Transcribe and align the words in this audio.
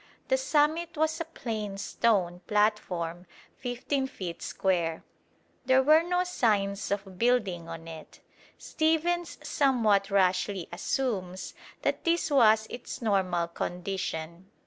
The 0.29 0.37
summit 0.37 0.97
was 0.97 1.21
a 1.21 1.25
plain 1.25 1.77
stone 1.77 2.39
platform 2.47 3.27
15 3.59 4.07
feet 4.07 4.41
square. 4.41 5.03
There 5.67 5.83
were 5.83 6.01
no 6.01 6.23
signs 6.23 6.89
of 6.89 7.19
building 7.19 7.69
on 7.69 7.87
it. 7.87 8.19
Stephens 8.57 9.37
somewhat 9.43 10.09
rashly 10.09 10.67
assumes 10.71 11.53
that 11.83 12.03
this 12.03 12.31
was 12.31 12.65
its 12.71 12.99
normal 13.03 13.47
condition. 13.47 14.49